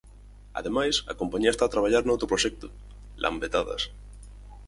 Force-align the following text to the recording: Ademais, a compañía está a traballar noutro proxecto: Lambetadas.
Ademais, 0.59 0.95
a 1.11 1.13
compañía 1.21 1.53
está 1.53 1.63
a 1.65 1.73
traballar 1.75 2.03
noutro 2.05 2.29
proxecto: 2.31 2.67
Lambetadas. 3.23 3.81